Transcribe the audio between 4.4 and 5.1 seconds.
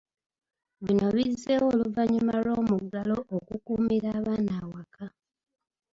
awaka.